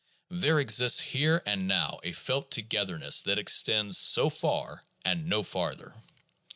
[0.31, 5.93] There exists here and now a felt togetherness that extends so far and no farther.